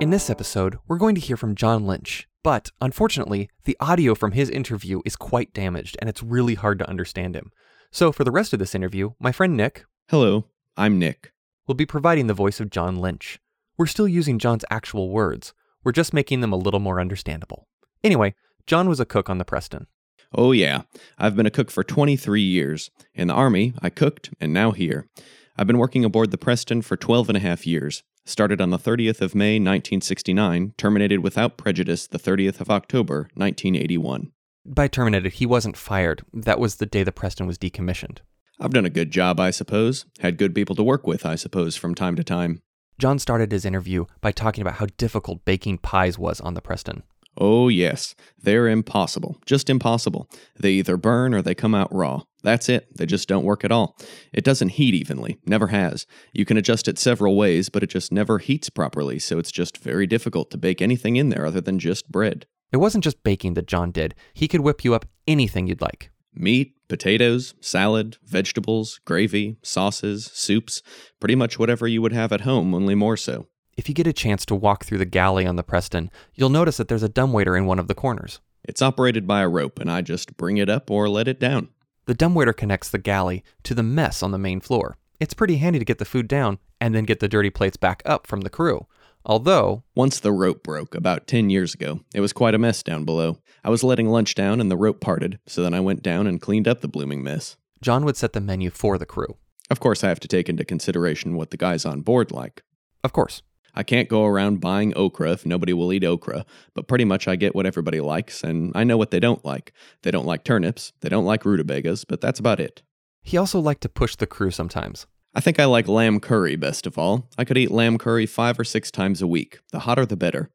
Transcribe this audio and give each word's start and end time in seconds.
In 0.00 0.10
this 0.10 0.28
episode, 0.28 0.78
we're 0.86 0.98
going 0.98 1.14
to 1.14 1.20
hear 1.20 1.36
from 1.36 1.54
John 1.54 1.86
Lynch, 1.86 2.28
but 2.42 2.70
unfortunately, 2.80 3.48
the 3.64 3.76
audio 3.80 4.14
from 4.14 4.32
his 4.32 4.50
interview 4.50 5.00
is 5.04 5.16
quite 5.16 5.54
damaged 5.54 5.96
and 6.00 6.10
it's 6.10 6.22
really 6.22 6.54
hard 6.54 6.78
to 6.78 6.88
understand 6.88 7.34
him. 7.34 7.50
So, 7.90 8.12
for 8.12 8.24
the 8.24 8.30
rest 8.30 8.52
of 8.52 8.58
this 8.58 8.74
interview, 8.74 9.12
my 9.18 9.32
friend 9.32 9.56
Nick 9.56 9.84
Hello, 10.10 10.44
I'm 10.76 10.98
Nick. 10.98 11.32
will 11.66 11.74
be 11.74 11.86
providing 11.86 12.26
the 12.26 12.34
voice 12.34 12.60
of 12.60 12.68
John 12.68 12.96
Lynch. 12.96 13.40
We're 13.78 13.86
still 13.86 14.06
using 14.06 14.38
John's 14.38 14.66
actual 14.70 15.08
words, 15.08 15.54
we're 15.84 15.92
just 15.92 16.14
making 16.14 16.40
them 16.40 16.52
a 16.52 16.56
little 16.56 16.80
more 16.80 17.00
understandable. 17.00 17.68
Anyway, 18.02 18.34
John 18.66 18.88
was 18.88 19.00
a 19.00 19.04
cook 19.04 19.30
on 19.30 19.38
the 19.38 19.44
Preston. 19.44 19.86
Oh, 20.34 20.52
yeah, 20.52 20.82
I've 21.16 21.36
been 21.36 21.46
a 21.46 21.50
cook 21.50 21.70
for 21.70 21.84
23 21.84 22.40
years. 22.40 22.90
In 23.14 23.28
the 23.28 23.34
Army, 23.34 23.74
I 23.80 23.90
cooked, 23.90 24.30
and 24.40 24.52
now 24.52 24.72
here. 24.72 25.08
I've 25.56 25.68
been 25.68 25.78
working 25.78 26.04
aboard 26.04 26.32
the 26.32 26.38
Preston 26.38 26.82
for 26.82 26.96
12 26.96 27.28
and 27.28 27.36
a 27.36 27.40
half 27.40 27.66
years. 27.66 28.02
Started 28.24 28.60
on 28.60 28.70
the 28.70 28.78
30th 28.78 29.20
of 29.20 29.34
May, 29.34 29.56
1969, 29.56 30.74
terminated 30.76 31.18
without 31.18 31.56
prejudice 31.56 32.06
the 32.06 32.18
30th 32.18 32.60
of 32.60 32.70
October, 32.70 33.28
1981. 33.34 34.32
By 34.66 34.88
terminated, 34.88 35.34
he 35.34 35.46
wasn't 35.46 35.76
fired. 35.76 36.22
That 36.32 36.58
was 36.58 36.76
the 36.76 36.86
day 36.86 37.02
the 37.02 37.12
Preston 37.12 37.46
was 37.46 37.58
decommissioned. 37.58 38.18
I've 38.58 38.72
done 38.72 38.86
a 38.86 38.90
good 38.90 39.10
job, 39.10 39.38
I 39.38 39.50
suppose. 39.50 40.06
Had 40.20 40.38
good 40.38 40.54
people 40.54 40.74
to 40.76 40.82
work 40.82 41.06
with, 41.06 41.26
I 41.26 41.34
suppose, 41.34 41.76
from 41.76 41.94
time 41.94 42.16
to 42.16 42.24
time. 42.24 42.62
John 42.98 43.18
started 43.18 43.50
his 43.50 43.64
interview 43.64 44.04
by 44.20 44.32
talking 44.32 44.62
about 44.62 44.74
how 44.74 44.86
difficult 44.96 45.44
baking 45.44 45.78
pies 45.78 46.18
was 46.18 46.40
on 46.40 46.54
the 46.54 46.60
Preston. 46.60 47.02
Oh, 47.36 47.68
yes, 47.68 48.14
they're 48.40 48.68
impossible. 48.68 49.38
Just 49.44 49.68
impossible. 49.68 50.30
They 50.56 50.70
either 50.72 50.96
burn 50.96 51.34
or 51.34 51.42
they 51.42 51.54
come 51.54 51.74
out 51.74 51.92
raw. 51.92 52.22
That's 52.44 52.68
it. 52.68 52.96
They 52.96 53.06
just 53.06 53.26
don't 53.26 53.44
work 53.44 53.64
at 53.64 53.72
all. 53.72 53.96
It 54.32 54.44
doesn't 54.44 54.70
heat 54.70 54.94
evenly, 54.94 55.38
never 55.44 55.68
has. 55.68 56.06
You 56.32 56.44
can 56.44 56.56
adjust 56.56 56.86
it 56.86 56.98
several 56.98 57.36
ways, 57.36 57.68
but 57.68 57.82
it 57.82 57.90
just 57.90 58.12
never 58.12 58.38
heats 58.38 58.70
properly, 58.70 59.18
so 59.18 59.38
it's 59.38 59.50
just 59.50 59.78
very 59.78 60.06
difficult 60.06 60.50
to 60.52 60.58
bake 60.58 60.80
anything 60.80 61.16
in 61.16 61.30
there 61.30 61.46
other 61.46 61.60
than 61.60 61.80
just 61.80 62.12
bread. 62.12 62.46
It 62.70 62.76
wasn't 62.76 63.04
just 63.04 63.24
baking 63.24 63.54
that 63.54 63.66
John 63.66 63.90
did, 63.90 64.14
he 64.32 64.46
could 64.46 64.60
whip 64.60 64.84
you 64.84 64.94
up 64.94 65.06
anything 65.26 65.66
you'd 65.66 65.80
like. 65.80 66.10
Meat, 66.34 66.74
potatoes, 66.88 67.54
salad, 67.60 68.16
vegetables, 68.24 69.00
gravy, 69.04 69.56
sauces, 69.62 70.30
soups, 70.32 70.82
pretty 71.20 71.34
much 71.34 71.58
whatever 71.58 71.86
you 71.86 72.02
would 72.02 72.12
have 72.12 72.32
at 72.32 72.42
home, 72.42 72.74
only 72.74 72.94
more 72.94 73.16
so. 73.16 73.46
If 73.76 73.88
you 73.88 73.94
get 73.94 74.06
a 74.06 74.12
chance 74.12 74.44
to 74.46 74.54
walk 74.54 74.84
through 74.84 74.98
the 74.98 75.04
galley 75.04 75.46
on 75.46 75.56
the 75.56 75.62
Preston, 75.62 76.10
you'll 76.34 76.48
notice 76.48 76.76
that 76.76 76.88
there's 76.88 77.02
a 77.02 77.08
dumbwaiter 77.08 77.56
in 77.56 77.66
one 77.66 77.78
of 77.78 77.88
the 77.88 77.94
corners. 77.94 78.40
It's 78.64 78.82
operated 78.82 79.26
by 79.26 79.42
a 79.42 79.48
rope, 79.48 79.78
and 79.78 79.90
I 79.90 80.00
just 80.00 80.36
bring 80.36 80.56
it 80.56 80.68
up 80.68 80.90
or 80.90 81.08
let 81.08 81.28
it 81.28 81.40
down. 81.40 81.68
The 82.06 82.14
dumbwaiter 82.14 82.52
connects 82.52 82.90
the 82.90 82.98
galley 82.98 83.42
to 83.64 83.74
the 83.74 83.82
mess 83.82 84.22
on 84.22 84.30
the 84.30 84.38
main 84.38 84.60
floor. 84.60 84.96
It's 85.20 85.34
pretty 85.34 85.56
handy 85.56 85.78
to 85.78 85.84
get 85.84 85.98
the 85.98 86.04
food 86.04 86.28
down 86.28 86.58
and 86.80 86.94
then 86.94 87.04
get 87.04 87.20
the 87.20 87.28
dirty 87.28 87.50
plates 87.50 87.76
back 87.76 88.02
up 88.04 88.26
from 88.26 88.42
the 88.42 88.50
crew. 88.50 88.86
Although, 89.26 89.84
Once 89.94 90.20
the 90.20 90.32
rope 90.32 90.62
broke, 90.62 90.94
about 90.94 91.26
10 91.26 91.48
years 91.48 91.72
ago, 91.72 92.00
it 92.14 92.20
was 92.20 92.34
quite 92.34 92.54
a 92.54 92.58
mess 92.58 92.82
down 92.82 93.06
below. 93.06 93.38
I 93.62 93.70
was 93.70 93.82
letting 93.82 94.10
lunch 94.10 94.34
down 94.34 94.60
and 94.60 94.70
the 94.70 94.76
rope 94.76 95.00
parted, 95.00 95.38
so 95.46 95.62
then 95.62 95.72
I 95.72 95.80
went 95.80 96.02
down 96.02 96.26
and 96.26 96.42
cleaned 96.42 96.68
up 96.68 96.82
the 96.82 96.88
blooming 96.88 97.22
mess. 97.22 97.56
John 97.80 98.04
would 98.04 98.18
set 98.18 98.34
the 98.34 98.40
menu 98.40 98.68
for 98.68 98.98
the 98.98 99.06
crew. 99.06 99.38
Of 99.70 99.80
course, 99.80 100.04
I 100.04 100.08
have 100.08 100.20
to 100.20 100.28
take 100.28 100.50
into 100.50 100.64
consideration 100.64 101.36
what 101.36 101.50
the 101.50 101.56
guys 101.56 101.86
on 101.86 102.02
board 102.02 102.32
like. 102.32 102.62
Of 103.02 103.14
course. 103.14 103.40
I 103.74 103.82
can't 103.82 104.10
go 104.10 104.26
around 104.26 104.60
buying 104.60 104.92
okra 104.94 105.32
if 105.32 105.46
nobody 105.46 105.72
will 105.72 105.92
eat 105.92 106.04
okra, 106.04 106.44
but 106.74 106.86
pretty 106.86 107.06
much 107.06 107.26
I 107.26 107.36
get 107.36 107.54
what 107.54 107.66
everybody 107.66 108.00
likes, 108.00 108.44
and 108.44 108.72
I 108.74 108.84
know 108.84 108.98
what 108.98 109.10
they 109.10 109.20
don't 109.20 109.44
like. 109.44 109.72
They 110.02 110.10
don't 110.10 110.26
like 110.26 110.44
turnips, 110.44 110.92
they 111.00 111.08
don't 111.08 111.24
like 111.24 111.46
rutabagas, 111.46 112.04
but 112.04 112.20
that's 112.20 112.38
about 112.38 112.60
it. 112.60 112.82
He 113.22 113.38
also 113.38 113.58
liked 113.58 113.80
to 113.82 113.88
push 113.88 114.16
the 114.16 114.26
crew 114.26 114.50
sometimes. 114.50 115.06
I 115.36 115.40
think 115.40 115.58
I 115.58 115.64
like 115.64 115.88
lamb 115.88 116.20
curry 116.20 116.54
best 116.54 116.86
of 116.86 116.96
all. 116.96 117.28
I 117.36 117.44
could 117.44 117.58
eat 117.58 117.72
lamb 117.72 117.98
curry 117.98 118.24
five 118.24 118.58
or 118.58 118.62
six 118.62 118.92
times 118.92 119.20
a 119.20 119.26
week. 119.26 119.58
The 119.72 119.80
hotter 119.80 120.06
the 120.06 120.16
better. 120.16 120.48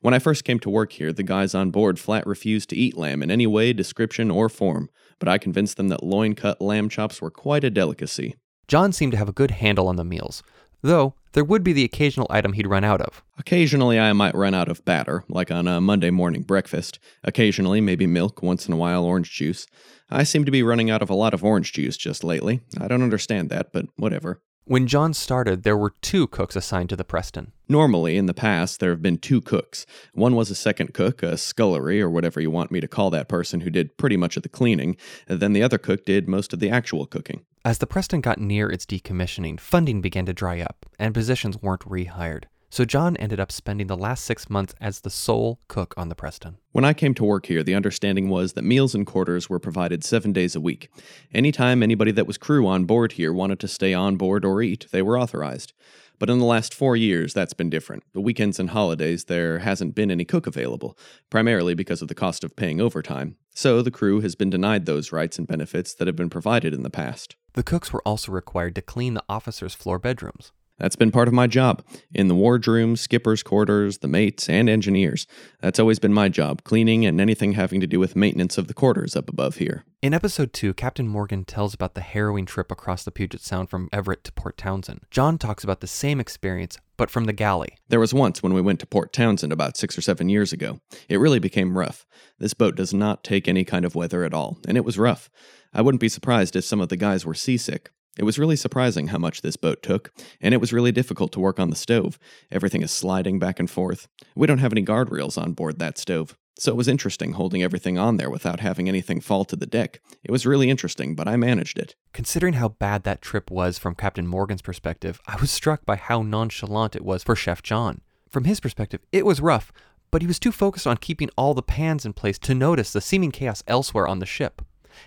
When 0.00 0.14
I 0.14 0.18
first 0.18 0.44
came 0.44 0.58
to 0.60 0.70
work 0.70 0.92
here, 0.92 1.12
the 1.12 1.22
guys 1.22 1.54
on 1.54 1.70
board 1.70 1.98
flat 1.98 2.26
refused 2.26 2.70
to 2.70 2.76
eat 2.76 2.96
lamb 2.96 3.22
in 3.22 3.30
any 3.30 3.46
way, 3.46 3.74
description, 3.74 4.30
or 4.30 4.48
form, 4.48 4.88
but 5.18 5.28
I 5.28 5.36
convinced 5.36 5.76
them 5.76 5.88
that 5.88 6.02
loin 6.02 6.34
cut 6.34 6.62
lamb 6.62 6.88
chops 6.88 7.20
were 7.20 7.30
quite 7.30 7.62
a 7.62 7.68
delicacy. 7.68 8.36
John 8.68 8.92
seemed 8.92 9.12
to 9.12 9.18
have 9.18 9.28
a 9.28 9.32
good 9.32 9.50
handle 9.50 9.86
on 9.86 9.96
the 9.96 10.04
meals, 10.04 10.42
though 10.80 11.14
there 11.32 11.44
would 11.44 11.62
be 11.62 11.74
the 11.74 11.84
occasional 11.84 12.26
item 12.30 12.54
he'd 12.54 12.66
run 12.66 12.84
out 12.84 13.02
of. 13.02 13.22
Occasionally, 13.38 13.98
I 13.98 14.14
might 14.14 14.34
run 14.34 14.54
out 14.54 14.68
of 14.68 14.84
batter, 14.86 15.24
like 15.28 15.50
on 15.50 15.68
a 15.68 15.80
Monday 15.80 16.10
morning 16.10 16.42
breakfast. 16.42 16.98
Occasionally, 17.22 17.82
maybe 17.82 18.06
milk, 18.06 18.42
once 18.42 18.66
in 18.66 18.72
a 18.72 18.78
while, 18.78 19.04
orange 19.04 19.30
juice. 19.30 19.66
I 20.12 20.24
seem 20.24 20.44
to 20.44 20.50
be 20.50 20.62
running 20.62 20.90
out 20.90 21.00
of 21.00 21.08
a 21.08 21.14
lot 21.14 21.32
of 21.32 21.42
orange 21.42 21.72
juice 21.72 21.96
just 21.96 22.22
lately. 22.22 22.60
I 22.78 22.86
don't 22.86 23.02
understand 23.02 23.48
that, 23.48 23.72
but 23.72 23.86
whatever. 23.96 24.42
When 24.64 24.86
John 24.86 25.12
started, 25.12 25.64
there 25.64 25.76
were 25.76 25.94
two 26.02 26.28
cooks 26.28 26.54
assigned 26.54 26.90
to 26.90 26.96
the 26.96 27.02
Preston. 27.02 27.50
Normally, 27.68 28.16
in 28.16 28.26
the 28.26 28.34
past, 28.34 28.78
there 28.78 28.90
have 28.90 29.02
been 29.02 29.18
two 29.18 29.40
cooks. 29.40 29.86
One 30.14 30.36
was 30.36 30.50
a 30.50 30.54
second 30.54 30.94
cook, 30.94 31.22
a 31.22 31.36
scullery, 31.36 32.00
or 32.00 32.08
whatever 32.08 32.40
you 32.40 32.50
want 32.50 32.70
me 32.70 32.80
to 32.80 32.86
call 32.86 33.10
that 33.10 33.28
person 33.28 33.62
who 33.62 33.70
did 33.70 33.96
pretty 33.96 34.16
much 34.16 34.36
of 34.36 34.44
the 34.44 34.48
cleaning. 34.48 34.96
Then 35.26 35.52
the 35.52 35.64
other 35.64 35.78
cook 35.78 36.04
did 36.04 36.28
most 36.28 36.52
of 36.52 36.60
the 36.60 36.70
actual 36.70 37.06
cooking. 37.06 37.44
As 37.64 37.78
the 37.78 37.86
Preston 37.86 38.20
got 38.20 38.38
near 38.38 38.70
its 38.70 38.86
decommissioning, 38.86 39.58
funding 39.58 40.00
began 40.00 40.26
to 40.26 40.34
dry 40.34 40.60
up, 40.60 40.86
and 40.98 41.14
positions 41.14 41.60
weren't 41.60 41.82
rehired. 41.82 42.44
So 42.72 42.86
John 42.86 43.18
ended 43.18 43.38
up 43.38 43.52
spending 43.52 43.88
the 43.88 43.98
last 43.98 44.24
six 44.24 44.48
months 44.48 44.74
as 44.80 45.00
the 45.00 45.10
sole 45.10 45.60
cook 45.68 45.92
on 45.98 46.08
the 46.08 46.14
Preston. 46.14 46.56
When 46.70 46.86
I 46.86 46.94
came 46.94 47.12
to 47.16 47.24
work 47.24 47.44
here, 47.44 47.62
the 47.62 47.74
understanding 47.74 48.30
was 48.30 48.54
that 48.54 48.64
meals 48.64 48.94
and 48.94 49.06
quarters 49.06 49.50
were 49.50 49.58
provided 49.58 50.02
seven 50.02 50.32
days 50.32 50.56
a 50.56 50.60
week. 50.60 50.88
Anytime 51.34 51.82
anybody 51.82 52.12
that 52.12 52.26
was 52.26 52.38
crew 52.38 52.66
on 52.66 52.86
board 52.86 53.12
here 53.12 53.30
wanted 53.30 53.60
to 53.60 53.68
stay 53.68 53.92
on 53.92 54.16
board 54.16 54.42
or 54.46 54.62
eat, 54.62 54.86
they 54.90 55.02
were 55.02 55.18
authorized. 55.18 55.74
But 56.18 56.30
in 56.30 56.38
the 56.38 56.46
last 56.46 56.72
four 56.72 56.96
years, 56.96 57.34
that's 57.34 57.52
been 57.52 57.68
different. 57.68 58.04
The 58.14 58.22
weekends 58.22 58.58
and 58.58 58.70
holidays, 58.70 59.24
there 59.24 59.58
hasn't 59.58 59.94
been 59.94 60.10
any 60.10 60.24
cook 60.24 60.46
available, 60.46 60.96
primarily 61.28 61.74
because 61.74 62.00
of 62.00 62.08
the 62.08 62.14
cost 62.14 62.42
of 62.42 62.56
paying 62.56 62.80
overtime. 62.80 63.36
So 63.54 63.82
the 63.82 63.90
crew 63.90 64.22
has 64.22 64.34
been 64.34 64.48
denied 64.48 64.86
those 64.86 65.12
rights 65.12 65.38
and 65.38 65.46
benefits 65.46 65.92
that 65.92 66.06
have 66.06 66.16
been 66.16 66.30
provided 66.30 66.72
in 66.72 66.84
the 66.84 66.88
past. 66.88 67.36
The 67.52 67.62
cooks 67.62 67.92
were 67.92 68.02
also 68.08 68.32
required 68.32 68.74
to 68.76 68.80
clean 68.80 69.12
the 69.12 69.24
officers' 69.28 69.74
floor 69.74 69.98
bedrooms. 69.98 70.52
That's 70.82 70.96
been 70.96 71.12
part 71.12 71.28
of 71.28 71.34
my 71.34 71.46
job. 71.46 71.84
In 72.12 72.26
the 72.26 72.34
wardroom, 72.34 72.96
skipper's 72.96 73.44
quarters, 73.44 73.98
the 73.98 74.08
mates, 74.08 74.48
and 74.48 74.68
engineers. 74.68 75.28
That's 75.60 75.78
always 75.78 76.00
been 76.00 76.12
my 76.12 76.28
job, 76.28 76.64
cleaning 76.64 77.06
and 77.06 77.20
anything 77.20 77.52
having 77.52 77.80
to 77.82 77.86
do 77.86 78.00
with 78.00 78.16
maintenance 78.16 78.58
of 78.58 78.66
the 78.66 78.74
quarters 78.74 79.14
up 79.14 79.28
above 79.28 79.58
here. 79.58 79.84
In 80.02 80.12
episode 80.12 80.52
2, 80.52 80.74
Captain 80.74 81.06
Morgan 81.06 81.44
tells 81.44 81.72
about 81.72 81.94
the 81.94 82.00
harrowing 82.00 82.46
trip 82.46 82.72
across 82.72 83.04
the 83.04 83.12
Puget 83.12 83.42
Sound 83.42 83.70
from 83.70 83.88
Everett 83.92 84.24
to 84.24 84.32
Port 84.32 84.56
Townsend. 84.56 85.02
John 85.08 85.38
talks 85.38 85.62
about 85.62 85.82
the 85.82 85.86
same 85.86 86.18
experience, 86.18 86.76
but 86.96 87.10
from 87.10 87.26
the 87.26 87.32
galley. 87.32 87.76
There 87.88 88.00
was 88.00 88.12
once 88.12 88.42
when 88.42 88.52
we 88.52 88.60
went 88.60 88.80
to 88.80 88.86
Port 88.86 89.12
Townsend 89.12 89.52
about 89.52 89.76
six 89.76 89.96
or 89.96 90.02
seven 90.02 90.28
years 90.28 90.52
ago. 90.52 90.80
It 91.08 91.20
really 91.20 91.38
became 91.38 91.78
rough. 91.78 92.04
This 92.40 92.54
boat 92.54 92.74
does 92.74 92.92
not 92.92 93.22
take 93.22 93.46
any 93.46 93.64
kind 93.64 93.84
of 93.84 93.94
weather 93.94 94.24
at 94.24 94.34
all, 94.34 94.58
and 94.66 94.76
it 94.76 94.84
was 94.84 94.98
rough. 94.98 95.30
I 95.72 95.80
wouldn't 95.80 96.00
be 96.00 96.08
surprised 96.08 96.56
if 96.56 96.64
some 96.64 96.80
of 96.80 96.88
the 96.88 96.96
guys 96.96 97.24
were 97.24 97.34
seasick. 97.34 97.92
It 98.18 98.24
was 98.24 98.38
really 98.38 98.56
surprising 98.56 99.08
how 99.08 99.18
much 99.18 99.40
this 99.40 99.56
boat 99.56 99.82
took, 99.82 100.12
and 100.40 100.52
it 100.52 100.60
was 100.60 100.72
really 100.72 100.92
difficult 100.92 101.32
to 101.32 101.40
work 101.40 101.58
on 101.58 101.70
the 101.70 101.76
stove. 101.76 102.18
Everything 102.50 102.82
is 102.82 102.90
sliding 102.90 103.38
back 103.38 103.58
and 103.58 103.70
forth. 103.70 104.06
We 104.34 104.46
don't 104.46 104.58
have 104.58 104.72
any 104.72 104.84
guardrails 104.84 105.40
on 105.40 105.52
board 105.52 105.78
that 105.78 105.96
stove. 105.96 106.36
So 106.58 106.70
it 106.70 106.76
was 106.76 106.88
interesting 106.88 107.32
holding 107.32 107.62
everything 107.62 107.98
on 107.98 108.18
there 108.18 108.28
without 108.28 108.60
having 108.60 108.86
anything 108.86 109.22
fall 109.22 109.46
to 109.46 109.56
the 109.56 109.66
deck. 109.66 110.00
It 110.22 110.30
was 110.30 110.44
really 110.44 110.68
interesting, 110.68 111.14
but 111.14 111.26
I 111.26 111.36
managed 111.36 111.78
it. 111.78 111.94
Considering 112.12 112.54
how 112.54 112.68
bad 112.68 113.04
that 113.04 113.22
trip 113.22 113.50
was 113.50 113.78
from 113.78 113.94
Captain 113.94 114.26
Morgan's 114.26 114.62
perspective, 114.62 115.18
I 115.26 115.36
was 115.40 115.50
struck 115.50 115.86
by 115.86 115.96
how 115.96 116.20
nonchalant 116.22 116.94
it 116.94 117.04
was 117.04 117.22
for 117.22 117.34
Chef 117.34 117.62
John. 117.62 118.02
From 118.28 118.44
his 118.44 118.60
perspective, 118.60 119.00
it 119.10 119.24
was 119.24 119.40
rough, 119.40 119.72
but 120.10 120.20
he 120.20 120.28
was 120.28 120.38
too 120.38 120.52
focused 120.52 120.86
on 120.86 120.98
keeping 120.98 121.30
all 121.36 121.54
the 121.54 121.62
pans 121.62 122.04
in 122.04 122.12
place 122.12 122.38
to 122.40 122.54
notice 122.54 122.92
the 122.92 123.00
seeming 123.00 123.30
chaos 123.30 123.62
elsewhere 123.66 124.06
on 124.06 124.18
the 124.18 124.26
ship. 124.26 124.60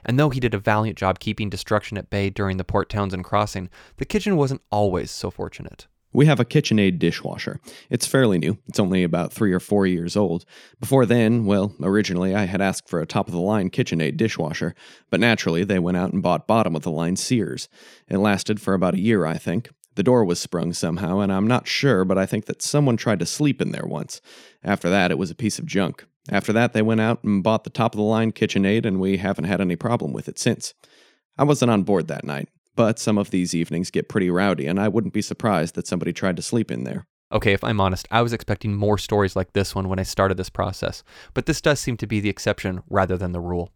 And 0.03 0.19
though 0.19 0.29
he 0.29 0.39
did 0.39 0.53
a 0.53 0.59
valiant 0.59 0.97
job 0.97 1.19
keeping 1.19 1.49
destruction 1.49 1.97
at 1.97 2.09
bay 2.09 2.29
during 2.29 2.57
the 2.57 2.63
Port 2.63 2.89
Townsend 2.89 3.23
crossing, 3.23 3.69
the 3.97 4.05
kitchen 4.05 4.37
wasn't 4.37 4.61
always 4.71 5.11
so 5.11 5.29
fortunate. 5.31 5.87
We 6.15 6.27
have 6.27 6.39
a 6.39 6.45
KitchenAid 6.45 6.97
dishwasher. 6.97 7.59
It's 7.89 8.07
fairly 8.07 8.37
new. 8.37 8.57
It's 8.67 8.79
only 8.79 9.03
about 9.03 9.33
three 9.33 9.51
or 9.51 9.59
four 9.59 9.85
years 9.85 10.15
old. 10.15 10.45
Before 10.79 11.05
then, 11.05 11.45
well, 11.45 11.75
originally 11.81 12.33
I 12.33 12.45
had 12.45 12.61
asked 12.61 12.87
for 12.87 13.01
a 13.01 13.05
top 13.05 13.27
of 13.27 13.33
the 13.33 13.39
line 13.41 13.69
KitchenAid 13.69 14.15
dishwasher, 14.15 14.75
but 15.09 15.19
naturally 15.19 15.65
they 15.65 15.77
went 15.77 15.97
out 15.97 16.13
and 16.13 16.23
bought 16.23 16.47
bottom 16.47 16.73
of 16.73 16.83
the 16.83 16.91
line 16.91 17.17
Sears. 17.17 17.67
It 18.07 18.19
lasted 18.19 18.61
for 18.61 18.73
about 18.73 18.93
a 18.93 19.01
year, 19.01 19.25
I 19.25 19.37
think. 19.37 19.69
The 19.95 20.03
door 20.03 20.23
was 20.23 20.39
sprung 20.39 20.71
somehow, 20.71 21.19
and 21.19 21.33
I'm 21.33 21.47
not 21.47 21.67
sure, 21.67 22.05
but 22.05 22.17
I 22.17 22.25
think 22.25 22.45
that 22.45 22.61
someone 22.61 22.95
tried 22.95 23.19
to 23.19 23.25
sleep 23.25 23.61
in 23.61 23.71
there 23.71 23.85
once. 23.85 24.21
After 24.63 24.89
that, 24.89 25.11
it 25.11 25.17
was 25.17 25.31
a 25.31 25.35
piece 25.35 25.59
of 25.59 25.65
junk. 25.65 26.05
After 26.29 26.51
that, 26.53 26.73
they 26.73 26.81
went 26.81 27.01
out 27.01 27.23
and 27.23 27.43
bought 27.43 27.63
the 27.63 27.69
top 27.69 27.93
of 27.93 27.97
the 27.97 28.03
line 28.03 28.31
KitchenAid, 28.31 28.85
and 28.85 28.99
we 28.99 29.17
haven't 29.17 29.45
had 29.45 29.61
any 29.61 29.75
problem 29.75 30.11
with 30.11 30.27
it 30.27 30.39
since. 30.39 30.73
I 31.37 31.43
wasn't 31.43 31.71
on 31.71 31.83
board 31.83 32.07
that 32.07 32.23
night, 32.23 32.49
but 32.75 32.97
some 32.97 33.17
of 33.17 33.29
these 33.29 33.53
evenings 33.53 33.91
get 33.91 34.09
pretty 34.09 34.29
rowdy, 34.29 34.65
and 34.65 34.79
I 34.79 34.87
wouldn't 34.87 35.13
be 35.13 35.21
surprised 35.21 35.75
that 35.75 35.87
somebody 35.87 36.13
tried 36.13 36.35
to 36.37 36.41
sleep 36.41 36.71
in 36.71 36.83
there. 36.83 37.05
Okay, 37.31 37.53
if 37.53 37.63
I'm 37.63 37.81
honest, 37.81 38.07
I 38.11 38.21
was 38.21 38.33
expecting 38.33 38.75
more 38.75 38.97
stories 38.97 39.35
like 39.35 39.53
this 39.53 39.75
one 39.75 39.89
when 39.89 39.99
I 39.99 40.03
started 40.03 40.37
this 40.37 40.49
process, 40.49 41.03
but 41.33 41.45
this 41.45 41.61
does 41.61 41.79
seem 41.79 41.97
to 41.97 42.07
be 42.07 42.19
the 42.19 42.29
exception 42.29 42.81
rather 42.89 43.17
than 43.17 43.31
the 43.31 43.39
rule. 43.39 43.71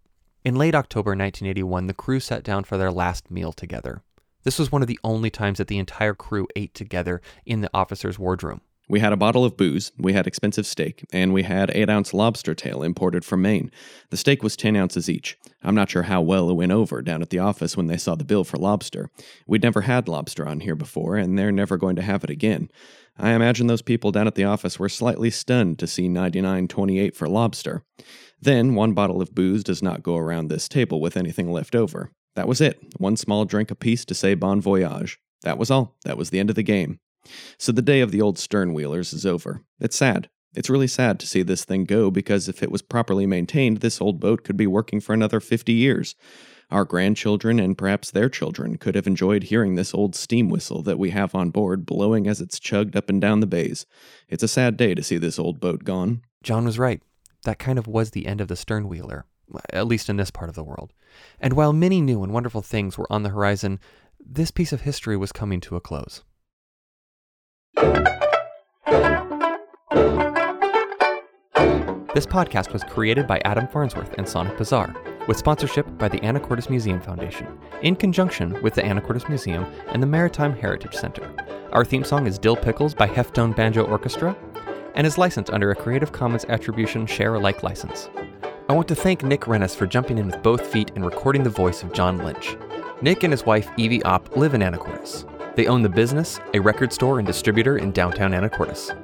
In 0.45 0.55
late 0.55 0.75
October 0.75 1.11
1981, 1.11 1.87
the 1.87 1.93
crew 1.93 2.19
sat 2.19 2.43
down 2.43 2.63
for 2.63 2.77
their 2.77 2.91
last 2.91 3.29
meal 3.29 3.51
together. 3.51 4.01
This 4.43 4.57
was 4.57 4.71
one 4.71 4.81
of 4.81 4.87
the 4.87 4.99
only 5.03 5.29
times 5.29 5.57
that 5.57 5.67
the 5.67 5.79
entire 5.79 6.13
crew 6.13 6.47
ate 6.55 6.73
together 6.73 7.21
in 7.45 7.61
the 7.61 7.69
officer's 7.73 8.17
wardroom. 8.17 8.61
We 8.89 9.01
had 9.01 9.13
a 9.13 9.17
bottle 9.17 9.45
of 9.45 9.55
booze, 9.55 9.91
we 9.99 10.13
had 10.13 10.25
expensive 10.25 10.65
steak, 10.65 11.05
and 11.13 11.31
we 11.31 11.43
had 11.43 11.69
8 11.69 11.89
ounce 11.91 12.11
lobster 12.11 12.55
tail 12.55 12.81
imported 12.81 13.23
from 13.23 13.43
Maine. 13.43 13.69
The 14.09 14.17
steak 14.17 14.41
was 14.41 14.57
10 14.57 14.75
ounces 14.75 15.07
each. 15.07 15.37
I'm 15.61 15.75
not 15.75 15.91
sure 15.91 16.03
how 16.03 16.21
well 16.21 16.49
it 16.49 16.55
went 16.55 16.71
over 16.71 17.03
down 17.03 17.21
at 17.21 17.29
the 17.29 17.37
office 17.37 17.77
when 17.77 17.85
they 17.85 17.97
saw 17.97 18.15
the 18.15 18.23
bill 18.23 18.43
for 18.43 18.57
lobster. 18.57 19.11
We'd 19.45 19.61
never 19.61 19.81
had 19.81 20.07
lobster 20.07 20.47
on 20.47 20.61
here 20.61 20.73
before, 20.73 21.17
and 21.17 21.37
they're 21.37 21.51
never 21.51 21.77
going 21.77 21.97
to 21.97 22.01
have 22.01 22.23
it 22.23 22.31
again. 22.31 22.71
I 23.15 23.33
imagine 23.33 23.67
those 23.67 23.83
people 23.83 24.11
down 24.11 24.25
at 24.25 24.33
the 24.33 24.45
office 24.45 24.79
were 24.79 24.89
slightly 24.89 25.29
stunned 25.29 25.77
to 25.79 25.87
see 25.87 26.09
99.28 26.09 27.13
for 27.13 27.29
lobster. 27.29 27.83
Then, 28.41 28.73
one 28.73 28.93
bottle 28.93 29.21
of 29.21 29.35
booze 29.35 29.63
does 29.63 29.83
not 29.83 30.01
go 30.01 30.17
around 30.17 30.47
this 30.47 30.67
table 30.67 30.99
with 30.99 31.15
anything 31.15 31.51
left 31.51 31.75
over. 31.75 32.11
That 32.35 32.47
was 32.47 32.59
it. 32.59 32.79
One 32.97 33.17
small 33.17 33.45
drink 33.45 33.69
apiece 33.69 34.03
to 34.05 34.15
say 34.15 34.33
bon 34.33 34.61
voyage. 34.61 35.19
That 35.43 35.59
was 35.59 35.69
all. 35.69 35.95
That 36.05 36.17
was 36.17 36.31
the 36.31 36.39
end 36.39 36.49
of 36.49 36.55
the 36.55 36.63
game. 36.63 36.99
So 37.57 37.71
the 37.71 37.81
day 37.81 38.01
of 38.01 38.11
the 38.11 38.21
old 38.21 38.37
sternwheelers 38.37 39.13
is 39.13 39.25
over. 39.25 39.63
It's 39.79 39.95
sad. 39.95 40.29
It's 40.55 40.69
really 40.69 40.87
sad 40.87 41.19
to 41.19 41.27
see 41.27 41.43
this 41.43 41.63
thing 41.63 41.83
go 41.83 42.09
because 42.09 42.49
if 42.49 42.63
it 42.63 42.71
was 42.71 42.81
properly 42.81 43.27
maintained, 43.27 43.77
this 43.77 44.01
old 44.01 44.19
boat 44.19 44.43
could 44.43 44.57
be 44.57 44.67
working 44.67 44.99
for 44.99 45.13
another 45.13 45.39
50 45.39 45.71
years. 45.71 46.15
Our 46.71 46.85
grandchildren 46.85 47.59
and 47.59 47.77
perhaps 47.77 48.11
their 48.11 48.29
children 48.29 48.77
could 48.77 48.95
have 48.95 49.07
enjoyed 49.07 49.43
hearing 49.43 49.75
this 49.75 49.93
old 49.93 50.15
steam 50.15 50.49
whistle 50.49 50.83
that 50.83 50.99
we 50.99 51.11
have 51.11 51.33
on 51.33 51.49
board 51.49 51.85
blowing 51.85 52.27
as 52.27 52.41
it's 52.41 52.59
chugged 52.59 52.95
up 52.95 53.09
and 53.09 53.19
down 53.19 53.39
the 53.39 53.47
bays. 53.47 53.85
It's 54.27 54.43
a 54.43 54.47
sad 54.47 54.77
day 54.77 54.93
to 54.95 55.03
see 55.03 55.17
this 55.17 55.39
old 55.39 55.59
boat 55.59 55.83
gone. 55.83 56.21
John 56.43 56.65
was 56.65 56.79
right. 56.79 57.01
That 57.43 57.59
kind 57.59 57.79
of 57.79 57.87
was 57.87 58.11
the 58.11 58.27
end 58.27 58.41
of 58.41 58.47
the 58.47 58.55
sternwheeler, 58.55 59.23
at 59.71 59.87
least 59.87 60.09
in 60.09 60.17
this 60.17 60.31
part 60.31 60.49
of 60.49 60.55
the 60.55 60.63
world. 60.63 60.93
And 61.39 61.53
while 61.53 61.73
many 61.73 62.01
new 62.01 62.23
and 62.23 62.33
wonderful 62.33 62.61
things 62.61 62.97
were 62.97 63.11
on 63.11 63.23
the 63.23 63.29
horizon, 63.29 63.79
this 64.19 64.51
piece 64.51 64.73
of 64.73 64.81
history 64.81 65.17
was 65.17 65.31
coming 65.31 65.61
to 65.61 65.75
a 65.75 65.81
close. 65.81 66.23
This 72.15 72.25
podcast 72.25 72.73
was 72.73 72.83
created 72.83 73.27
by 73.27 73.39
Adam 73.45 73.67
Farnsworth 73.67 74.15
and 74.17 74.27
Sonic 74.27 74.57
Bazaar, 74.57 74.93
with 75.27 75.37
sponsorship 75.37 75.85
by 75.97 76.09
the 76.09 76.19
Anacortes 76.19 76.69
Museum 76.69 76.99
Foundation, 76.99 77.47
in 77.81 77.95
conjunction 77.95 78.61
with 78.61 78.73
the 78.73 78.81
Anacortes 78.81 79.29
Museum 79.29 79.65
and 79.89 80.03
the 80.03 80.07
Maritime 80.07 80.53
Heritage 80.53 80.95
Center. 80.95 81.33
Our 81.71 81.85
theme 81.85 82.03
song 82.03 82.27
is 82.27 82.39
Dill 82.39 82.57
Pickles 82.57 82.93
by 82.93 83.07
Heftone 83.07 83.55
Banjo 83.55 83.83
Orchestra 83.85 84.35
and 84.95 85.07
is 85.07 85.17
licensed 85.17 85.51
under 85.51 85.71
a 85.71 85.75
Creative 85.75 86.11
Commons 86.11 86.45
Attribution 86.49 87.05
Share 87.05 87.35
Alike 87.35 87.63
license. 87.63 88.09
I 88.67 88.73
want 88.73 88.87
to 88.89 88.95
thank 88.95 89.23
Nick 89.23 89.47
Rennes 89.47 89.75
for 89.75 89.87
jumping 89.87 90.17
in 90.17 90.25
with 90.25 90.43
both 90.43 90.67
feet 90.67 90.91
and 90.95 91.05
recording 91.05 91.43
the 91.43 91.49
voice 91.49 91.83
of 91.83 91.93
John 91.93 92.17
Lynch. 92.17 92.57
Nick 93.01 93.23
and 93.23 93.31
his 93.31 93.45
wife 93.45 93.69
Evie 93.77 94.03
Opp 94.03 94.35
live 94.35 94.53
in 94.55 94.61
Anacortes. 94.61 95.25
They 95.59 95.67
own 95.67 95.81
The 95.81 95.89
Business, 95.89 96.39
a 96.53 96.59
record 96.59 96.93
store 96.93 97.19
and 97.19 97.27
distributor 97.27 97.79
in 97.79 97.91
downtown 97.91 98.31
Anacortes. 98.31 98.95